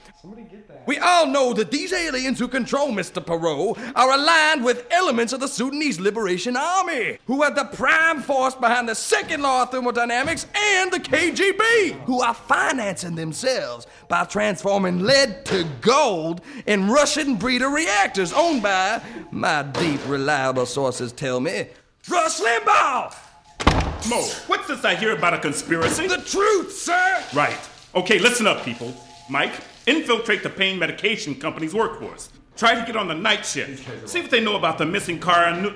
we 0.85 0.97
all 0.99 1.27
know 1.27 1.53
that 1.53 1.71
these 1.71 1.93
aliens 1.93 2.39
who 2.39 2.47
control 2.47 2.89
Mr. 2.89 3.23
Perot 3.23 3.77
are 3.95 4.11
aligned 4.13 4.63
with 4.63 4.85
elements 4.91 5.33
of 5.33 5.39
the 5.39 5.47
Sudanese 5.47 5.99
Liberation 5.99 6.55
Army, 6.55 7.17
who 7.25 7.43
are 7.43 7.51
the 7.51 7.65
prime 7.65 8.21
force 8.21 8.55
behind 8.55 8.87
the 8.87 8.95
second 8.95 9.41
law 9.41 9.63
of 9.63 9.71
thermodynamics 9.71 10.47
and 10.55 10.91
the 10.91 10.99
KGB, 10.99 12.03
who 12.05 12.21
are 12.21 12.33
financing 12.33 13.15
themselves 13.15 13.87
by 14.07 14.23
transforming 14.25 14.99
lead 14.99 15.45
to 15.45 15.65
gold 15.81 16.41
in 16.65 16.89
Russian 16.89 17.35
breeder 17.35 17.69
reactors 17.69 18.33
owned 18.33 18.63
by, 18.63 19.01
my 19.31 19.63
deep, 19.63 19.99
reliable 20.07 20.65
sources 20.65 21.11
tell 21.11 21.39
me, 21.39 21.67
Rush 22.09 22.39
Limbaugh! 22.39 23.15
Mo, 24.07 24.21
what's 24.47 24.67
this 24.67 24.85
I 24.85 24.95
hear 24.95 25.15
about 25.15 25.33
a 25.33 25.39
conspiracy? 25.39 26.07
The 26.07 26.17
truth, 26.17 26.71
sir! 26.71 27.23
Right. 27.33 27.57
Okay, 27.95 28.19
listen 28.19 28.45
up, 28.45 28.63
people. 28.63 28.93
Mike, 29.29 29.53
infiltrate 29.87 30.43
the 30.43 30.49
pain 30.49 30.79
medication 30.79 31.35
company's 31.35 31.73
workforce. 31.73 32.29
Try 32.55 32.79
to 32.79 32.85
get 32.85 32.95
on 32.95 33.07
the 33.07 33.15
night 33.15 33.45
shift. 33.45 34.09
See 34.09 34.21
what 34.21 34.31
they 34.31 34.39
know 34.39 34.55
about 34.55 34.77
the 34.77 34.85
missing 34.85 35.19
car, 35.19 35.45
uh, 35.45 35.59
no, 35.59 35.69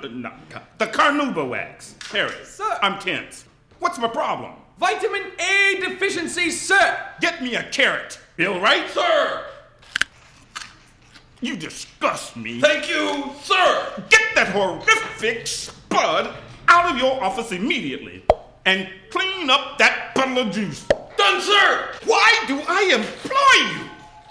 the 0.77 0.87
carnauba 0.87 1.47
wax. 1.47 1.95
Harry, 2.11 2.33
Sir. 2.45 2.79
I'm 2.81 2.99
tense. 2.99 3.45
What's 3.79 3.97
my 3.97 4.07
problem? 4.07 4.53
Vitamin 4.79 5.23
A 5.39 5.79
deficiency, 5.81 6.49
sir! 6.49 6.97
Get 7.19 7.43
me 7.43 7.55
a 7.55 7.63
carrot. 7.63 8.17
Bill, 8.37 8.59
right? 8.61 8.89
Sir! 8.89 9.45
You 11.41 11.57
disgust 11.57 12.37
me. 12.37 12.61
Thank 12.61 12.89
you, 12.89 13.31
sir! 13.43 14.03
Get 14.09 14.35
that 14.35 14.47
horrific 14.49 15.47
spud 15.47 16.33
out 16.69 16.91
of 16.91 16.97
your 16.97 17.21
office 17.21 17.51
immediately 17.51 18.23
and 18.65 18.89
clean 19.09 19.49
up 19.49 19.77
that 19.79 20.13
bottle 20.15 20.39
of 20.39 20.51
juice. 20.51 20.85
Done, 21.17 21.41
sir! 21.41 21.93
Why 22.05 22.43
do 22.47 22.61
I 22.65 22.93
employ 22.93 23.83
you? 23.83 23.89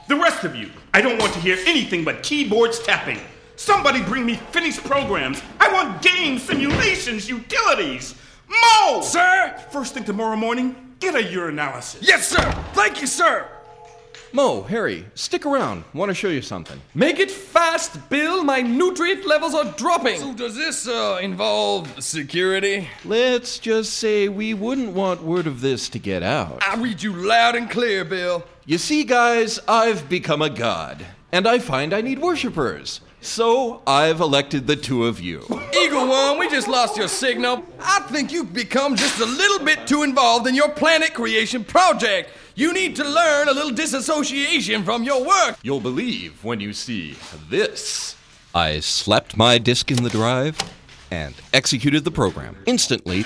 The 0.09 0.17
rest 0.17 0.43
of 0.45 0.57
you, 0.57 0.71
I 0.95 1.03
don't 1.03 1.19
want 1.19 1.35
to 1.35 1.41
hear 1.41 1.59
anything 1.67 2.03
but 2.03 2.23
keyboards 2.23 2.79
tapping. 2.79 3.21
Somebody 3.57 4.03
bring 4.03 4.25
me 4.25 4.37
finished 4.37 4.83
programs. 4.85 5.43
I 5.61 5.71
want 5.71 6.01
games, 6.01 6.45
simulations, 6.45 7.29
utilities. 7.29 8.15
Mo! 8.49 9.03
Sir! 9.03 9.55
First 9.71 9.93
thing 9.93 10.05
tomorrow 10.05 10.37
morning, 10.37 10.95
get 10.99 11.15
a 11.15 11.19
urinalysis. 11.19 11.99
Yes, 12.01 12.27
sir! 12.27 12.51
Thank 12.73 13.03
you, 13.03 13.07
sir! 13.07 13.47
Mo, 14.33 14.63
Harry, 14.63 15.05
stick 15.15 15.45
around. 15.45 15.85
Want 15.93 16.09
to 16.09 16.15
show 16.15 16.29
you 16.29 16.41
something. 16.41 16.81
Make 16.95 17.19
it 17.19 17.31
fast, 17.31 18.09
Bill. 18.09 18.45
My 18.45 18.63
nutrient 18.63 19.27
levels 19.27 19.55
are 19.55 19.73
dropping. 19.73 20.21
So 20.21 20.33
does 20.33 20.55
this 20.55 20.89
uh, 20.89 21.19
involve 21.21 22.03
security? 22.03 22.89
Let's 23.05 23.59
just 23.59 23.95
say 23.95 24.29
we 24.29 24.55
wouldn't 24.55 24.93
want 24.93 25.23
word 25.23 25.47
of 25.47 25.61
this 25.61 25.91
to 25.91 25.99
get 25.99 26.23
out. 26.23 26.63
I 26.63 26.77
read 26.77 27.03
you 27.03 27.13
loud 27.13 27.57
and 27.57 27.71
clear, 27.71 28.05
Bill. 28.07 28.45
You 28.69 28.77
see, 28.77 29.05
guys, 29.05 29.59
I've 29.67 30.11
become 30.11 30.43
a 30.43 30.51
god, 30.51 31.07
and 31.33 31.49
I 31.49 31.59
find 31.59 31.95
I 31.95 32.03
need 32.03 32.19
worshippers. 32.19 33.01
So 33.23 33.81
I've 33.87 34.21
elected 34.21 34.67
the 34.67 34.77
two 34.77 35.07
of 35.07 35.21
you. 35.21 35.39
Eagle 35.75 36.07
One, 36.07 36.39
we 36.39 36.51
just 36.51 36.69
lost 36.69 36.99
your 36.99 37.09
signal. 37.09 37.65
I 37.81 38.01
think 38.11 38.31
you've 38.31 38.53
become 38.53 38.95
just 38.95 39.21
a 39.21 39.25
little 39.25 39.65
bit 39.65 39.87
too 39.87 40.03
involved 40.03 40.47
in 40.47 40.55
your 40.55 40.69
planet 40.69 41.15
creation 41.15 41.65
project. 41.65 42.29
You 42.57 42.75
need 42.75 42.95
to 42.97 43.05
learn 43.05 43.49
a 43.49 43.53
little 43.53 43.71
disassociation 43.71 44.85
from 44.85 45.03
your 45.03 45.25
work. 45.25 45.57
You'll 45.63 45.81
believe 45.81 46.45
when 46.45 46.61
you 46.61 46.75
see 46.75 47.17
this. 47.49 48.17
I 48.55 48.81
slapped 48.81 49.35
my 49.35 49.57
disk 49.57 49.91
in 49.91 50.05
the 50.05 50.11
drive 50.11 50.59
and 51.11 51.35
executed 51.55 52.05
the 52.05 52.11
program. 52.11 52.55
Instantly, 52.67 53.23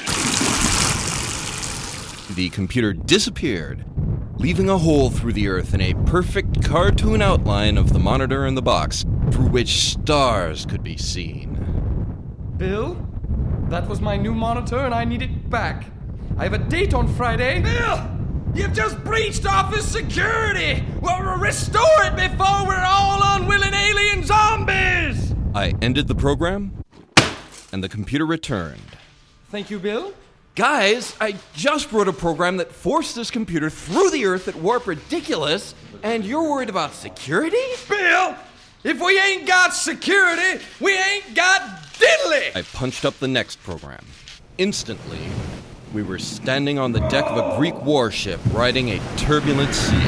the 2.36 2.48
computer 2.50 2.92
disappeared, 2.92 3.84
leaving 4.42 4.68
a 4.68 4.76
hole 4.76 5.08
through 5.08 5.32
the 5.32 5.46
earth 5.46 5.72
in 5.72 5.80
a 5.80 5.94
perfect 6.04 6.64
cartoon 6.64 7.22
outline 7.22 7.78
of 7.78 7.92
the 7.92 7.98
monitor 7.98 8.44
in 8.44 8.56
the 8.56 8.60
box, 8.60 9.04
through 9.30 9.46
which 9.46 9.92
stars 9.92 10.66
could 10.66 10.82
be 10.82 10.96
seen. 10.96 11.54
Bill, 12.56 12.96
that 13.68 13.86
was 13.86 14.00
my 14.00 14.16
new 14.16 14.34
monitor 14.34 14.78
and 14.78 14.92
I 14.92 15.04
need 15.04 15.22
it 15.22 15.48
back. 15.48 15.86
I 16.36 16.42
have 16.42 16.54
a 16.54 16.58
date 16.58 16.92
on 16.92 17.06
Friday. 17.14 17.62
Bill! 17.62 18.04
You've 18.52 18.72
just 18.72 19.02
breached 19.04 19.46
office 19.46 19.86
security! 19.86 20.82
We'll 21.00 21.22
restore 21.38 22.02
it 22.02 22.16
before 22.16 22.66
we're 22.66 22.84
all 22.84 23.20
unwilling 23.36 23.72
alien 23.72 24.24
zombies! 24.24 25.36
I 25.54 25.72
ended 25.80 26.08
the 26.08 26.16
program, 26.16 26.82
and 27.70 27.84
the 27.84 27.88
computer 27.88 28.26
returned. 28.26 28.80
Thank 29.50 29.70
you, 29.70 29.78
Bill. 29.78 30.12
Guys, 30.54 31.16
I 31.18 31.36
just 31.54 31.90
wrote 31.92 32.08
a 32.08 32.12
program 32.12 32.58
that 32.58 32.70
forced 32.70 33.16
this 33.16 33.30
computer 33.30 33.70
through 33.70 34.10
the 34.10 34.26
earth 34.26 34.48
at 34.48 34.54
warp 34.56 34.86
ridiculous, 34.86 35.74
and 36.02 36.26
you're 36.26 36.42
worried 36.42 36.68
about 36.68 36.92
security? 36.92 37.56
Bill, 37.88 38.36
if 38.84 39.00
we 39.00 39.18
ain't 39.18 39.46
got 39.46 39.72
security, 39.72 40.62
we 40.78 40.94
ain't 40.94 41.34
got 41.34 41.62
diddly! 41.94 42.54
I 42.54 42.60
punched 42.74 43.06
up 43.06 43.18
the 43.18 43.28
next 43.28 43.62
program. 43.62 44.04
Instantly, 44.58 45.20
we 45.94 46.02
were 46.02 46.18
standing 46.18 46.78
on 46.78 46.92
the 46.92 47.00
deck 47.08 47.24
of 47.24 47.38
a 47.38 47.56
Greek 47.56 47.82
warship 47.82 48.38
riding 48.52 48.90
a 48.90 49.00
turbulent 49.16 49.74
sea. 49.74 50.06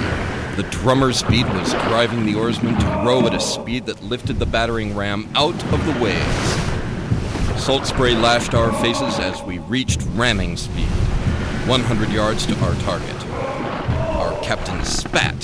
The 0.56 0.68
drummer's 0.70 1.22
beat 1.22 1.46
was 1.46 1.72
driving 1.72 2.26
the 2.26 2.34
oarsmen 2.34 2.78
to 2.78 2.86
row 3.02 3.26
at 3.26 3.32
a 3.32 3.40
speed 3.40 3.86
that 3.86 4.02
lifted 4.02 4.38
the 4.38 4.46
battering 4.46 4.94
ram 4.94 5.26
out 5.34 5.54
of 5.72 5.86
the 5.86 6.04
waves. 6.04 6.63
Salt 7.56 7.86
spray 7.86 8.14
lashed 8.14 8.54
our 8.54 8.72
faces 8.82 9.18
as 9.18 9.42
we 9.42 9.58
reached 9.60 10.02
ramming 10.14 10.56
speed, 10.56 10.88
100 11.66 12.10
yards 12.10 12.44
to 12.46 12.54
our 12.64 12.74
target. 12.82 13.26
Our 14.16 14.38
captain 14.42 14.84
spat, 14.84 15.34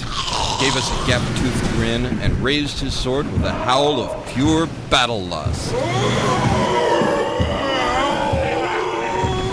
gave 0.60 0.76
us 0.76 0.90
a 0.90 1.06
gap 1.06 1.22
toothed 1.38 1.70
grin, 1.76 2.04
and 2.20 2.34
raised 2.44 2.80
his 2.80 2.94
sword 2.94 3.30
with 3.32 3.42
a 3.44 3.52
howl 3.52 4.00
of 4.00 4.26
pure 4.28 4.66
battle 4.90 5.22
lust. 5.22 5.72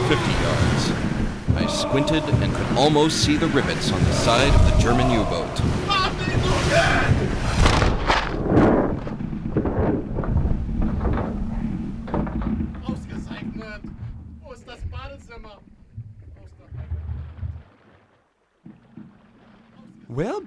50 0.09 0.31
yards. 0.43 0.91
I 1.55 1.67
squinted 1.67 2.23
and 2.43 2.53
could 2.53 2.77
almost 2.77 3.23
see 3.23 3.37
the 3.37 3.47
rivets 3.47 3.91
on 3.91 4.03
the 4.03 4.13
side 4.13 4.53
of 4.53 4.71
the 4.71 4.77
German 4.81 5.09
U 5.11 5.23
boat. 5.25 7.16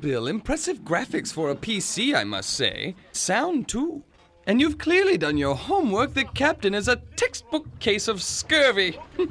Bill, 0.00 0.26
impressive 0.26 0.80
graphics 0.80 1.33
for 1.33 1.50
a 1.50 1.54
PC, 1.54 2.14
I 2.14 2.25
must 2.25 2.50
say. 2.50 2.95
Sound, 3.12 3.69
too. 3.69 4.02
And 4.47 4.61
you've 4.61 4.78
clearly 4.78 5.19
done 5.19 5.37
your 5.37 5.54
homework. 5.54 6.14
The 6.14 6.25
captain 6.25 6.75
is 6.75 6.88
a 6.88 6.97
textbook 7.16 7.78
case 7.78 8.09
of 8.09 8.23
scurvy. 8.23 8.99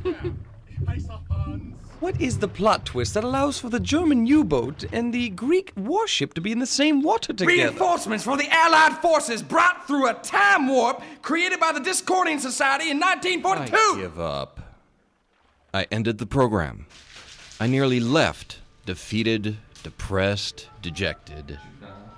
what 1.99 2.21
is 2.21 2.37
the 2.37 2.47
plot 2.47 2.85
twist 2.85 3.15
that 3.15 3.23
allows 3.23 3.59
for 3.59 3.69
the 3.69 3.79
German 3.79 4.27
U 4.27 4.43
boat 4.43 4.85
and 4.93 5.11
the 5.11 5.29
Greek 5.29 5.73
warship 5.75 6.35
to 6.35 6.41
be 6.41 6.51
in 6.51 6.59
the 6.59 6.65
same 6.65 7.01
water 7.01 7.33
together? 7.33 7.51
Reinforcements 7.51 8.23
for 8.23 8.37
the 8.37 8.47
Allied 8.49 8.97
forces 9.01 9.41
brought 9.41 9.87
through 9.87 10.07
a 10.07 10.13
time 10.13 10.67
warp 10.67 11.01
created 11.21 11.59
by 11.59 11.71
the 11.71 11.79
Discordian 11.79 12.39
Society 12.39 12.91
in 12.91 12.99
1942. 12.99 13.75
I 13.75 14.01
give 14.01 14.19
up. 14.19 14.59
I 15.73 15.87
ended 15.91 16.19
the 16.19 16.25
program. 16.25 16.85
I 17.59 17.67
nearly 17.67 17.99
left, 17.99 18.59
defeated, 18.85 19.57
depressed, 19.83 20.69
dejected. 20.81 21.59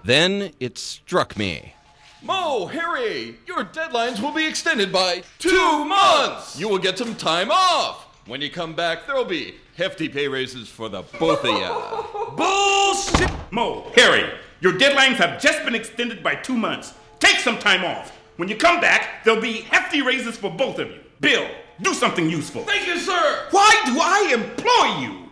Then 0.03 0.51
it 0.60 0.77
struck 0.77 1.38
me. 1.38 1.75
Mo, 2.24 2.68
Harry, 2.68 3.38
your 3.48 3.65
deadlines 3.65 4.22
will 4.22 4.32
be 4.32 4.48
extended 4.48 4.91
by 4.91 5.24
two 5.39 5.86
months. 5.86 6.60
You 6.60 6.70
will 6.70 6.77
get 6.77 6.98
some 6.98 7.15
time 7.15 7.50
off. 7.51 8.06
When 8.27 8.41
you 8.41 8.51
come 8.51 8.74
back, 8.74 9.08
there'll 9.08 9.25
be 9.25 9.56
hefty 9.75 10.08
pay 10.08 10.27
raises 10.27 10.70
for 10.70 10.89
the 10.89 11.01
both 11.20 11.44
of 11.44 11.50
you. 11.50 12.36
Bullshit! 12.38 13.32
Mo, 13.50 13.91
Harry, 13.96 14.32
your 14.60 14.74
deadlines 14.74 15.15
have 15.15 15.41
just 15.41 15.63
been 15.65 15.74
extended 15.74 16.22
by 16.22 16.36
two 16.36 16.56
months. 16.56 16.94
Take 17.20 17.38
some 17.38 17.58
time 17.58 17.84
off. 17.84 18.15
When 18.38 18.48
you 18.48 18.56
come 18.56 18.80
back, 18.80 19.24
there'll 19.24 19.41
be 19.41 19.62
hefty 19.62 20.01
raises 20.01 20.38
for 20.38 20.51
both 20.51 20.77
of 20.80 20.89
you. 20.89 21.00
Bill, 21.20 21.48
do 21.82 21.94
something 21.94 22.30
useful. 22.30 22.63
Thank 22.63 22.88
you, 22.88 23.00
sir. 23.00 23.48
Why 23.50 23.82
do 23.86 24.00
I 24.00 24.34
employ 24.34 25.01
you? 25.01 25.30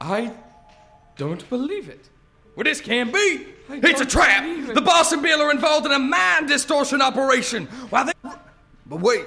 I 0.00 0.32
don't 1.16 1.48
believe 1.48 1.88
it. 1.88 2.08
Well, 2.54 2.64
this 2.64 2.80
can't 2.80 3.12
be. 3.12 3.46
I 3.68 3.80
It's 3.82 4.00
a 4.00 4.06
trap. 4.06 4.44
it. 4.44 4.74
The 4.74 4.80
boss 4.80 5.12
and 5.12 5.22
Bill 5.22 5.42
are 5.42 5.50
involved 5.50 5.86
in 5.86 5.92
a 5.92 5.98
mind 5.98 6.48
distortion 6.48 7.02
operation. 7.02 7.66
Why 7.90 8.04
they? 8.04 8.12
But 8.86 9.00
wait, 9.00 9.26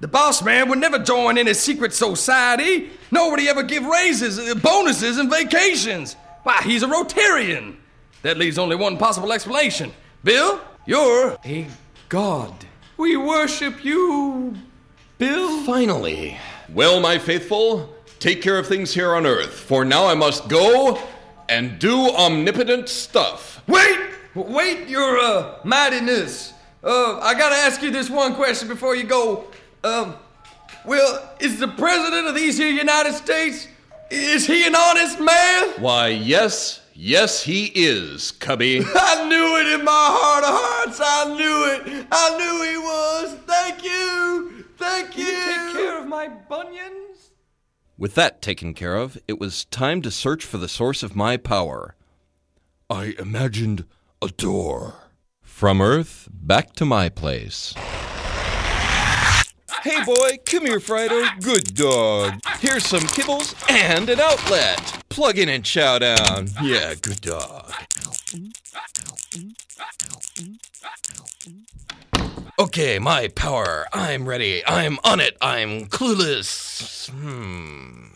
the 0.00 0.08
boss 0.08 0.42
man 0.42 0.68
would 0.68 0.78
never 0.78 0.98
join 0.98 1.38
in 1.38 1.46
a 1.48 1.54
secret 1.54 1.92
society. 1.92 2.90
Nobody 3.10 3.48
ever 3.48 3.62
give 3.62 3.84
raises, 3.84 4.38
uh, 4.38 4.54
bonuses, 4.54 5.18
and 5.18 5.30
vacations. 5.30 6.14
Why, 6.42 6.60
he's 6.62 6.82
a 6.82 6.86
Rotarian. 6.86 7.76
That 8.22 8.38
leaves 8.38 8.58
only 8.58 8.74
one 8.76 8.96
possible 8.96 9.32
explanation. 9.32 9.92
Bill, 10.24 10.60
you're 10.86 11.36
a 11.44 11.66
god. 12.08 12.52
We 12.96 13.16
worship 13.16 13.84
you, 13.84 14.56
Bill. 15.18 15.62
Finally. 15.64 16.36
Well, 16.72 17.00
my 17.00 17.18
faithful, 17.18 17.94
take 18.18 18.42
care 18.42 18.58
of 18.58 18.66
things 18.66 18.94
here 18.94 19.14
on 19.14 19.26
Earth, 19.26 19.52
for 19.52 19.84
now 19.84 20.06
I 20.06 20.14
must 20.14 20.48
go 20.48 21.00
and 21.48 21.78
do 21.78 22.10
omnipotent 22.10 22.88
stuff. 22.88 23.62
Wait! 23.66 23.98
Wait, 24.34 24.88
your 24.88 25.18
uh, 25.18 25.58
mightiness. 25.64 26.52
Uh, 26.84 27.18
I 27.18 27.34
gotta 27.34 27.56
ask 27.56 27.82
you 27.82 27.90
this 27.90 28.08
one 28.08 28.34
question 28.34 28.68
before 28.68 28.94
you 28.94 29.04
go. 29.04 29.46
Um, 29.82 30.14
well, 30.84 31.28
is 31.40 31.58
the 31.58 31.68
president 31.68 32.28
of 32.28 32.34
these 32.34 32.56
here 32.56 32.68
United 32.68 33.14
States, 33.14 33.66
is 34.10 34.46
he 34.46 34.66
an 34.66 34.74
honest 34.74 35.18
man? 35.18 35.70
Why, 35.80 36.08
yes, 36.08 36.80
yes, 36.94 37.42
he 37.42 37.66
is, 37.74 38.30
Cubby. 38.32 38.80
I 38.84 39.28
knew 39.28 39.56
it 39.58 39.78
in 39.78 39.84
my 39.84 39.90
heart 39.92 40.44
of 40.44 40.50
hearts. 40.52 41.00
I 41.02 41.36
knew 41.36 41.98
it. 41.98 42.06
I 42.10 42.36
knew 42.38 42.70
he 42.70 42.78
was. 42.78 43.38
Thank 43.46 43.84
you. 43.84 44.64
Thank 44.76 45.18
you. 45.18 45.24
you 45.24 45.32
Take 45.32 45.72
care 45.74 46.00
of 46.00 46.06
my 46.06 46.28
bunions. 46.28 47.07
With 47.98 48.14
that 48.14 48.40
taken 48.40 48.74
care 48.74 48.94
of, 48.94 49.18
it 49.26 49.40
was 49.40 49.64
time 49.64 50.02
to 50.02 50.10
search 50.12 50.44
for 50.44 50.56
the 50.56 50.68
source 50.68 51.02
of 51.02 51.16
my 51.16 51.36
power. 51.36 51.96
I 52.88 53.16
imagined 53.18 53.86
a 54.22 54.28
door. 54.28 54.94
From 55.42 55.80
Earth 55.80 56.28
back 56.30 56.74
to 56.74 56.84
my 56.84 57.08
place. 57.08 57.74
Hey 59.82 60.04
boy, 60.04 60.38
come 60.46 60.66
here, 60.66 60.78
Frido. 60.78 61.42
Good 61.42 61.74
dog. 61.74 62.34
Here's 62.60 62.86
some 62.86 63.00
kibbles 63.00 63.56
and 63.68 64.08
an 64.08 64.20
outlet. 64.20 65.02
Plug 65.08 65.36
in 65.36 65.48
and 65.48 65.64
chow 65.64 65.98
down. 65.98 66.50
Yeah, 66.62 66.94
good 67.02 67.20
dog. 67.20 67.72
Okay, 72.60 72.98
my 72.98 73.28
power. 73.28 73.86
I'm 73.92 74.28
ready. 74.28 74.66
I'm 74.66 74.98
on 75.04 75.20
it. 75.20 75.36
I'm 75.40 75.86
clueless. 75.86 77.08
Hmm. 77.08 78.08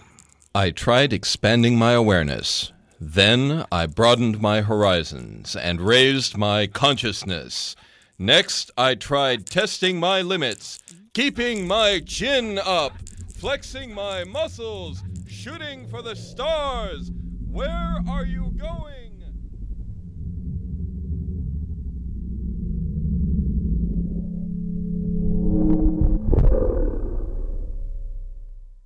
I 0.52 0.70
tried 0.70 1.12
expanding 1.12 1.78
my 1.78 1.92
awareness. 1.92 2.72
Then 3.00 3.64
I 3.70 3.87
broadened 3.87 4.40
my 4.40 4.62
horizons 4.62 5.55
and 5.55 5.81
raised 5.81 6.37
my 6.37 6.66
consciousness. 6.66 7.76
Next, 8.18 8.72
I 8.76 8.96
tried 8.96 9.46
testing 9.46 10.00
my 10.00 10.22
limits, 10.22 10.81
keeping 11.14 11.68
my 11.68 12.00
chin 12.00 12.59
up, 12.64 12.94
flexing 13.37 13.94
my 13.94 14.24
muscles, 14.24 15.05
shooting 15.28 15.87
for 15.87 16.02
the 16.02 16.16
stars. 16.16 17.12
Where 17.48 17.98
are 18.09 18.24
you 18.24 18.52
going? 18.59 19.01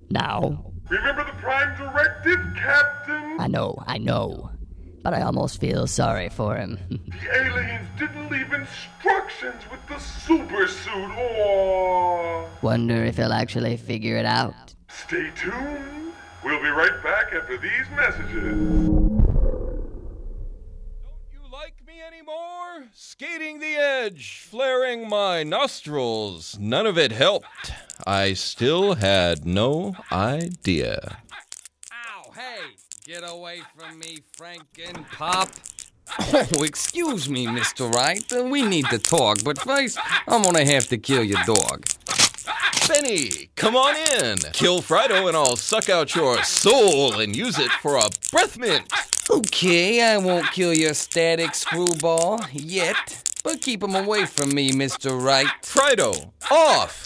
Now, 0.09 0.63
Remember 0.89 1.25
the 1.25 1.33
Prime 1.33 1.75
Directive, 1.77 2.39
Captain? 2.55 3.37
I 3.39 3.47
know, 3.47 3.75
I 3.85 3.97
know. 3.97 4.51
But 5.03 5.13
I 5.13 5.21
almost 5.21 5.59
feel 5.59 5.85
sorry 5.87 6.29
for 6.29 6.55
him. 6.55 6.79
The 7.17 7.35
aliens 7.35 7.87
didn't 7.97 8.29
leave 8.29 8.53
instructions 8.53 9.63
with 9.71 9.85
the 9.87 9.97
super 9.99 10.67
suit. 10.67 11.11
Oh. 11.17 12.47
Wonder 12.61 13.03
if 13.03 13.17
he'll 13.17 13.33
actually 13.33 13.75
figure 13.75 14.17
it 14.17 14.25
out. 14.25 14.75
Stay 14.87 15.29
tuned. 15.35 16.13
We'll 16.43 16.61
be 16.61 16.69
right 16.69 17.03
back 17.03 17.33
after 17.33 17.57
these 17.57 17.89
messages. 17.95 19.26
Skating 22.99 23.59
the 23.59 23.75
edge, 23.75 24.39
flaring 24.49 25.07
my 25.07 25.43
nostrils. 25.43 26.57
None 26.59 26.87
of 26.87 26.97
it 26.97 27.11
helped. 27.11 27.71
I 28.07 28.33
still 28.33 28.95
had 28.95 29.45
no 29.45 29.95
idea. 30.11 31.19
Ow, 31.93 32.31
hey, 32.35 32.73
get 33.05 33.21
away 33.23 33.61
from 33.77 33.99
me, 33.99 34.23
Franken 34.35 35.07
Pop. 35.11 35.49
Oh, 36.17 36.63
excuse 36.63 37.29
me, 37.29 37.45
Mr. 37.45 37.87
Wright. 37.93 38.25
We 38.31 38.63
need 38.63 38.87
to 38.87 38.97
talk, 38.97 39.43
but 39.43 39.59
first, 39.59 39.99
I'm 40.27 40.41
gonna 40.41 40.65
have 40.65 40.87
to 40.87 40.97
kill 40.97 41.23
your 41.23 41.43
dog. 41.43 41.85
Benny, 42.87 43.51
come 43.55 43.75
on 43.75 43.95
in. 43.95 44.39
Kill 44.53 44.81
Frido 44.81 45.27
and 45.27 45.37
I'll 45.37 45.55
suck 45.55 45.87
out 45.89 46.15
your 46.15 46.41
soul 46.43 47.19
and 47.19 47.35
use 47.35 47.59
it 47.59 47.69
for 47.73 47.97
a 47.97 48.09
breath 48.31 48.57
mint. 48.57 48.91
Okay, 49.29 50.01
I 50.01 50.17
won't 50.17 50.49
kill 50.51 50.73
your 50.73 50.93
static 50.93 51.53
screwball 51.53 52.39
yet, 52.53 53.21
but 53.43 53.61
keep 53.61 53.83
him 53.83 53.93
away 53.93 54.25
from 54.25 54.55
me, 54.55 54.71
Mr. 54.71 55.21
Wright. 55.21 55.47
Frido, 55.63 56.31
off! 56.49 57.05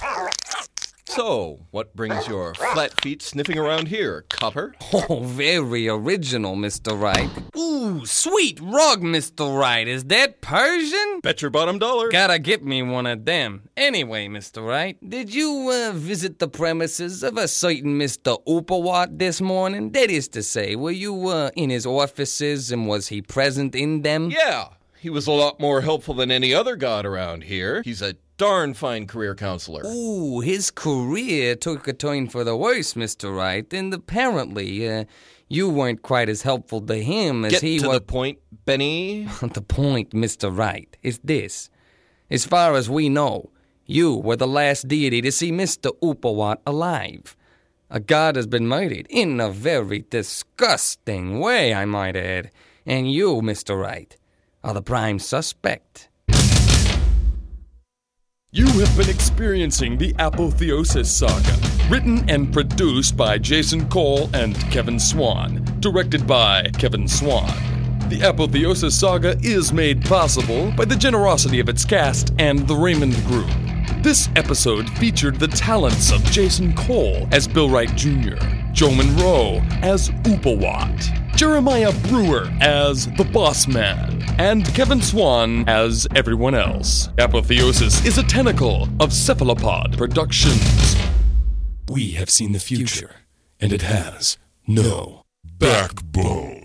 So, 1.15 1.60
what 1.71 1.93
brings 1.93 2.26
your 2.26 2.54
flat 2.54 3.02
feet 3.02 3.21
sniffing 3.21 3.58
around 3.58 3.89
here, 3.89 4.24
copper? 4.30 4.74
Oh, 4.93 5.19
very 5.21 5.89
original, 5.89 6.56
Mr. 6.56 6.97
Wright. 6.97 7.30
Ooh, 7.58 8.06
sweet 8.06 8.60
rug, 8.62 9.02
Mr. 9.02 9.60
Wright. 9.60 9.89
Is 9.89 10.06
that 10.06 10.39
Persian? 10.39 11.19
Bet 11.21 11.41
your 11.41 11.52
bottom 11.52 11.80
dollar. 11.80 12.10
Gotta 12.10 12.39
get 12.39 12.63
me 12.63 12.82
one 12.82 13.06
of 13.08 13.26
them. 13.26 13.67
Anyway, 13.76 14.28
Mr. 14.30 14.65
Wright, 14.65 14.97
did 15.10 15.34
you 15.34 15.69
uh, 15.69 15.91
visit 15.93 16.39
the 16.39 16.47
premises 16.47 17.24
of 17.24 17.38
a 17.38 17.50
certain 17.50 18.00
Mr. 18.00 18.41
Upawat 18.45 19.17
this 19.19 19.41
morning? 19.41 19.91
That 19.91 20.10
is 20.10 20.30
to 20.30 20.41
say, 20.41 20.78
were 20.78 20.91
you 20.91 21.28
uh, 21.28 21.52
in 21.58 21.69
his 21.71 21.86
offices 21.86 22.71
and 22.71 22.88
was 22.88 23.10
he 23.10 23.21
present 23.21 23.76
in 23.76 24.04
them? 24.04 24.32
Yeah, 24.32 24.69
he 24.97 25.10
was 25.10 25.28
a 25.28 25.32
lot 25.32 25.60
more 25.60 25.82
helpful 25.82 26.13
than 26.13 26.32
any 26.32 26.54
other 26.54 26.78
god 26.78 27.06
around 27.06 27.43
here. 27.43 27.82
He's 27.84 28.02
a 28.02 28.15
darn 28.42 28.74
fine 28.74 29.06
career 29.06 29.36
counselor. 29.36 29.84
Ooh, 29.86 30.40
his 30.40 30.72
career 30.72 31.56
took 31.56 31.88
a 31.88 31.94
turn 31.94 32.28
for 32.28 32.44
the 32.44 32.58
worse, 32.58 32.96
Mr. 32.96 33.32
Wright, 33.36 33.72
and 33.72 33.94
apparently 33.94 34.90
uh, 34.90 35.06
you 35.48 35.70
weren't 35.70 36.02
quite 36.02 36.28
as 36.28 36.42
helpful 36.42 36.82
to 36.82 36.96
him 37.04 37.46
as 37.46 37.52
Get 37.52 37.62
he 37.62 37.78
to 37.78 37.90
was. 37.90 37.98
the 38.00 38.02
point, 38.02 38.40
Benny. 38.66 39.28
the 39.42 39.62
point, 39.62 40.10
Mr. 40.10 40.50
Wright, 40.58 40.98
is 41.04 41.20
this. 41.24 41.70
As 42.32 42.44
far 42.44 42.74
as 42.74 42.90
we 42.90 43.10
know, 43.10 43.52
you 43.86 44.16
were 44.16 44.38
the 44.38 44.48
last 44.48 44.88
deity 44.88 45.22
to 45.22 45.32
see 45.32 45.52
Mr. 45.52 45.92
Upawat 46.02 46.62
alive. 46.66 47.38
A 47.92 48.00
god 48.00 48.36
has 48.38 48.48
been 48.48 48.68
murdered 48.68 49.06
in 49.12 49.40
a 49.40 49.52
very 49.52 50.06
disgusting 50.10 51.40
way, 51.40 51.76
I 51.76 51.86
might 51.86 52.16
add. 52.16 52.50
And 52.88 53.12
you, 53.12 53.42
Mr. 53.44 53.80
Wright, 53.80 54.18
are 54.64 54.74
the 54.74 54.82
prime 54.82 55.20
suspect. 55.20 56.10
You 58.54 58.68
have 58.68 58.98
been 58.98 59.10
experiencing 59.10 59.98
the 59.98 60.14
Apotheosis 60.20 61.10
Saga, 61.10 61.58
written 61.90 62.30
and 62.30 62.52
produced 62.52 63.16
by 63.16 63.38
Jason 63.38 63.88
Cole 63.88 64.30
and 64.34 64.58
Kevin 64.70 65.00
Swan, 65.00 65.64
directed 65.80 66.28
by 66.28 66.64
Kevin 66.78 67.08
Swan. 67.08 67.48
The 68.10 68.20
Apotheosis 68.24 69.00
Saga 69.00 69.38
is 69.42 69.72
made 69.72 70.04
possible 70.04 70.70
by 70.72 70.84
the 70.84 70.98
generosity 70.98 71.62
of 71.62 71.70
its 71.70 71.86
cast 71.86 72.34
and 72.40 72.68
the 72.68 72.76
Raymond 72.76 73.16
Group. 73.28 73.48
This 74.04 74.28
episode 74.36 74.90
featured 74.98 75.40
the 75.40 75.48
talents 75.48 76.12
of 76.12 76.22
Jason 76.26 76.76
Cole 76.76 77.30
as 77.32 77.48
Bill 77.48 77.70
Wright 77.70 77.96
Jr., 77.96 78.36
Joe 78.74 78.92
Monroe 78.92 79.62
as 79.82 80.10
Upawat, 80.26 81.21
Jeremiah 81.36 81.91
Brewer 82.08 82.50
as 82.62 83.08
the 83.17 83.24
Boss 83.24 83.67
Man, 83.67 84.24
and 84.38 84.65
Kevin 84.76 85.02
Swan 85.02 85.67
as 85.67 86.08
everyone 86.15 86.54
else. 86.54 87.10
Apotheosis 87.17 88.06
is 88.06 88.17
a 88.17 88.24
tentacle 88.24 88.88
of 89.00 89.12
Cephalopod 89.12 89.98
Productions. 89.98 90.96
We 91.89 92.12
have 92.12 92.30
seen 92.30 92.52
the 92.52 92.60
future, 92.60 93.15
and 93.60 93.74
it 93.74 93.82
has 93.82 94.38
no 94.67 95.24
backbone. 95.58 96.61